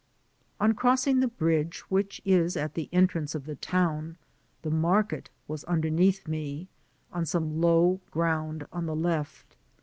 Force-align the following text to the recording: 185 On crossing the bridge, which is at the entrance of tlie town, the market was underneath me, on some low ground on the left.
185 0.57 0.75
On 0.75 0.81
crossing 0.81 1.19
the 1.19 1.27
bridge, 1.27 1.81
which 1.91 2.19
is 2.25 2.57
at 2.57 2.73
the 2.73 2.89
entrance 2.91 3.35
of 3.35 3.43
tlie 3.43 3.59
town, 3.61 4.17
the 4.63 4.71
market 4.71 5.29
was 5.47 5.63
underneath 5.65 6.27
me, 6.27 6.67
on 7.13 7.23
some 7.23 7.61
low 7.61 8.01
ground 8.09 8.65
on 8.73 8.87
the 8.87 8.95
left. 8.95 9.55